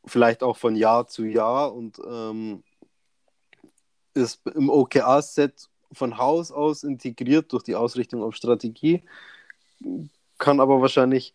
[0.06, 2.64] vielleicht auch von Jahr zu Jahr und ähm,
[4.14, 9.04] ist im OKR-Set von Haus aus integriert durch die Ausrichtung auf Strategie,
[10.38, 11.34] kann aber wahrscheinlich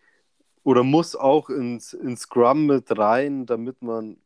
[0.64, 4.16] oder muss auch ins, ins Scrum mit rein, damit man,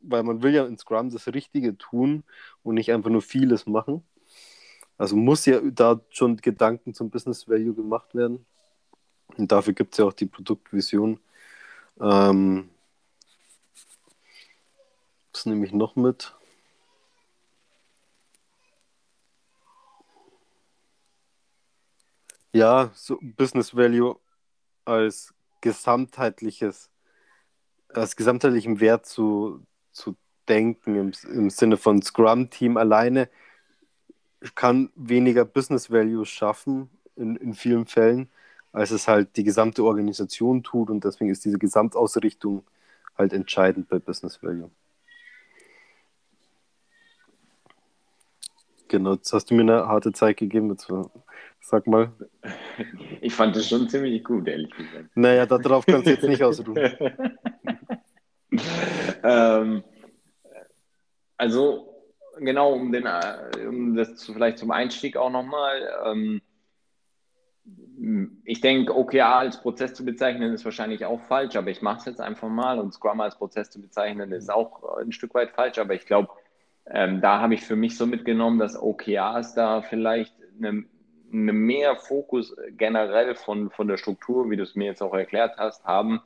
[0.00, 2.24] weil man will ja in Scrum das Richtige tun
[2.62, 4.02] und nicht einfach nur vieles machen.
[4.98, 8.46] Also muss ja da schon Gedanken zum Business Value gemacht werden.
[9.36, 11.20] Und dafür gibt es ja auch die Produktvision.
[12.00, 12.70] Ähm,
[15.32, 16.34] was nehme ich noch mit?
[22.52, 24.18] Ja, so Business Value
[24.86, 26.90] als gesamtheitliches,
[27.88, 30.16] als gesamtheitlichen Wert zu, zu
[30.48, 33.28] denken im, im Sinne von Scrum-Team alleine
[34.54, 38.28] kann weniger Business Value schaffen in, in vielen Fällen,
[38.72, 42.64] als es halt die gesamte Organisation tut und deswegen ist diese Gesamtausrichtung
[43.16, 44.70] halt entscheidend bei Business Value.
[48.88, 50.70] Genau, jetzt hast du mir eine harte Zeit gegeben.
[50.70, 50.88] Jetzt,
[51.60, 52.12] sag mal.
[53.20, 55.08] Ich fand das schon ziemlich gut, ehrlich gesagt.
[55.14, 56.78] Naja, darauf kannst du jetzt nicht ausruhen.
[59.24, 59.82] ähm,
[61.36, 61.95] also,
[62.38, 63.06] genau, um, den,
[63.66, 65.88] um das vielleicht zum Einstieg auch nochmal.
[66.04, 66.42] Ähm,
[68.44, 72.04] ich denke, OKR als Prozess zu bezeichnen ist wahrscheinlich auch falsch, aber ich mache es
[72.04, 75.78] jetzt einfach mal und Scrum als Prozess zu bezeichnen ist auch ein Stück weit falsch,
[75.78, 76.28] aber ich glaube,
[76.88, 80.84] ähm, da habe ich für mich so mitgenommen, dass OKRs da vielleicht eine,
[81.32, 85.56] eine mehr Fokus generell von, von der Struktur, wie du es mir jetzt auch erklärt
[85.56, 86.20] hast, haben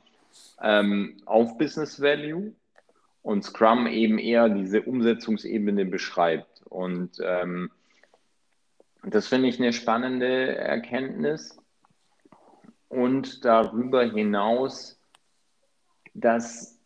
[0.61, 2.53] ähm, auf Business Value
[3.21, 6.63] und Scrum eben eher diese Umsetzungsebene beschreibt.
[6.69, 7.71] Und ähm,
[9.03, 11.57] das finde ich eine spannende Erkenntnis.
[12.87, 14.99] Und darüber hinaus,
[16.13, 16.77] dass,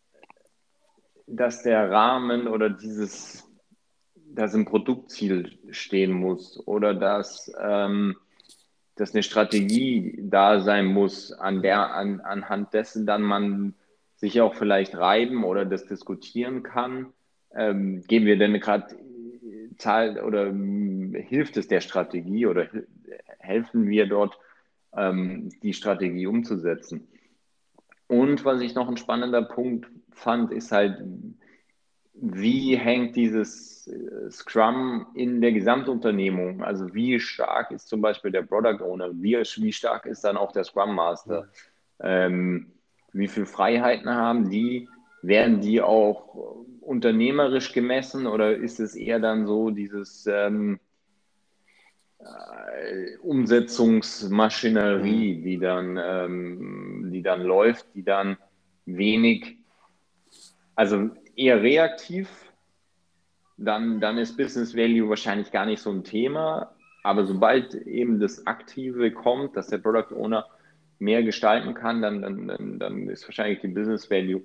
[1.26, 3.46] dass der Rahmen oder dieses
[4.36, 8.16] dass ein Produktziel stehen muss oder dass, ähm,
[8.94, 13.74] dass eine Strategie da sein muss, an der, an, anhand dessen dann man
[14.16, 17.12] sich auch vielleicht reiben oder das diskutieren kann.
[17.54, 18.96] Ähm, geben wir denn gerade
[19.78, 22.68] Zahl oder ähm, hilft es der Strategie oder
[23.38, 24.38] helfen wir dort,
[24.96, 27.08] ähm, die Strategie umzusetzen?
[28.08, 31.02] Und was ich noch ein spannender Punkt fand, ist halt,
[32.14, 36.62] wie hängt dieses äh, Scrum in der Gesamtunternehmung?
[36.62, 39.10] Also wie stark ist zum Beispiel der Product Owner?
[39.12, 41.48] Wie, wie stark ist dann auch der Scrum Master?
[42.00, 42.72] Ähm,
[43.16, 44.90] wie viele Freiheiten haben die?
[45.22, 50.78] Werden die auch unternehmerisch gemessen oder ist es eher dann so dieses ähm,
[52.18, 58.36] äh, Umsetzungsmaschinerie, die dann, ähm, die dann läuft, die dann
[58.84, 59.56] wenig,
[60.74, 62.28] also eher reaktiv,
[63.56, 66.72] dann, dann ist Business Value wahrscheinlich gar nicht so ein Thema.
[67.02, 70.46] Aber sobald eben das Aktive kommt, dass der Product Owner
[70.98, 74.42] mehr gestalten kann, dann, dann, dann ist wahrscheinlich die Business Value.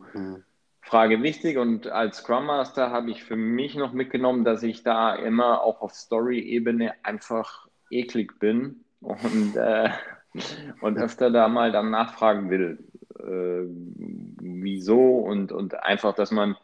[0.81, 1.57] Frage wichtig.
[1.57, 5.81] Und als Scrum Master habe ich für mich noch mitgenommen, dass ich da immer auch
[5.81, 9.89] auf Story-Ebene einfach eklig bin und, äh,
[10.81, 12.79] und öfter da mal dann nachfragen will,
[13.19, 13.67] äh,
[14.41, 16.55] wieso und, und einfach, dass man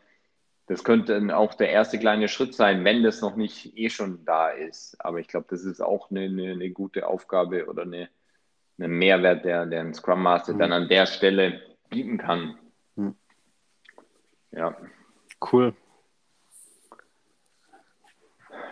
[0.67, 4.50] das könnte auch der erste kleine Schritt sein, wenn das noch nicht eh schon da
[4.50, 4.97] ist.
[5.00, 8.10] Aber ich glaube, das ist auch eine, eine, eine, gute Aufgabe oder eine,
[8.77, 10.59] eine Mehrwert, der, der ein Scrum Master mhm.
[10.59, 12.57] dann an der Stelle bieten kann.
[12.95, 13.15] Mhm.
[14.51, 14.75] Ja.
[15.51, 15.73] Cool.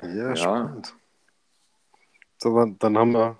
[0.02, 0.36] Ja, ja.
[0.36, 0.94] spannend.
[2.38, 3.40] So, dann haben wir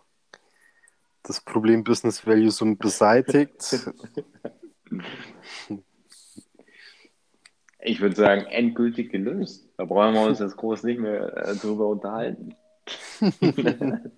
[1.24, 3.92] das Problem Business Value so beseitigt.
[7.88, 9.70] Ich würde sagen, endgültig gelöst.
[9.78, 12.56] Da brauchen wir uns jetzt groß nicht mehr äh, drüber unterhalten.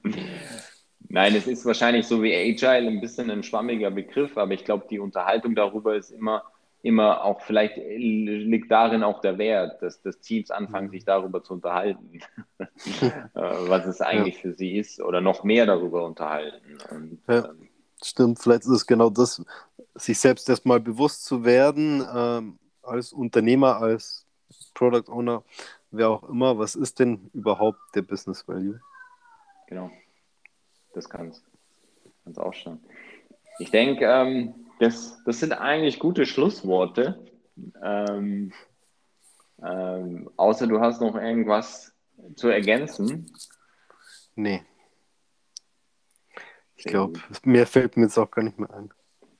[1.10, 4.88] Nein, es ist wahrscheinlich so wie Agile ein bisschen ein schwammiger Begriff, aber ich glaube,
[4.89, 6.43] die Unterhaltung darüber ist immer,
[6.82, 11.54] immer auch, vielleicht liegt darin auch der Wert, dass, dass Teams anfangen, sich darüber zu
[11.54, 12.20] unterhalten,
[12.60, 14.41] äh, was es eigentlich ja.
[14.41, 16.78] für sie ist oder noch mehr darüber unterhalten.
[16.91, 17.70] Und, ja, ähm,
[18.04, 19.41] stimmt, vielleicht ist es genau das,
[19.96, 24.26] sich selbst erstmal bewusst zu werden, ähm, als Unternehmer, als
[24.74, 25.43] Product Owner,
[25.91, 28.79] wer auch immer, was ist denn überhaupt der Business Value?
[29.67, 29.90] Genau,
[30.98, 31.31] das kann
[32.25, 32.79] es auch schon.
[33.60, 37.25] Ich denke, ähm, das, das sind eigentlich gute Schlussworte.
[37.81, 38.52] Ähm,
[39.63, 41.93] ähm, außer du hast noch irgendwas
[42.35, 43.31] zu ergänzen.
[44.35, 44.63] Nee.
[46.75, 48.93] Ich glaube, mehr fällt mir jetzt auch gar nicht mehr ein.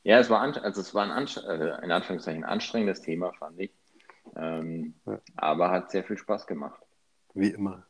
[0.03, 3.72] Ja, es war, also es war ein, äh, in Anführungszeichen anstrengendes Thema, fand ich.
[4.36, 5.20] Ähm, ja.
[5.36, 6.82] Aber hat sehr viel Spaß gemacht.
[7.34, 7.86] Wie immer.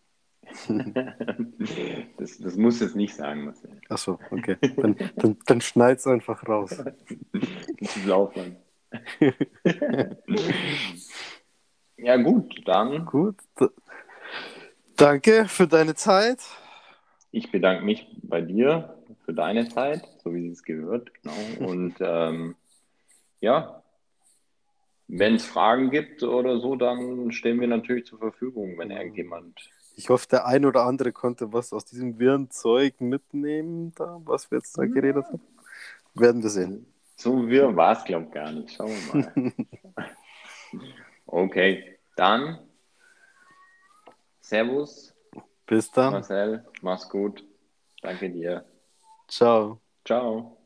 [2.17, 3.79] das, das muss jetzt nicht sagen, Marcel.
[3.89, 4.57] Achso, okay.
[4.75, 6.83] Dann, dann, dann schneid es einfach raus.
[7.79, 8.57] Das ist Laufband.
[11.97, 13.05] ja, gut, dann.
[13.05, 13.35] Gut.
[14.95, 16.39] Danke für deine Zeit.
[17.31, 21.11] ich bedanke mich bei dir für deine Zeit, so wie es gehört.
[21.21, 21.69] Genau.
[21.69, 22.55] Und ähm,
[23.41, 23.83] ja,
[25.07, 29.69] wenn es Fragen gibt oder so, dann stehen wir natürlich zur Verfügung, wenn irgendjemand.
[29.97, 34.49] Ich hoffe, der ein oder andere konnte was aus diesem wirren Zeug mitnehmen, da, was
[34.49, 35.41] wir jetzt da geredet haben.
[36.13, 36.85] Werden wir sehen.
[37.15, 38.71] So wirr war es, glaube ich, gar nicht.
[38.71, 39.53] Schauen wir mal.
[41.25, 42.59] okay, dann
[44.47, 45.13] Servus.
[45.65, 46.13] Bis dann.
[46.13, 47.43] Marcel, mach's gut.
[48.01, 48.63] Danke dir.
[49.27, 49.81] Ciao.
[50.05, 50.56] Ciao.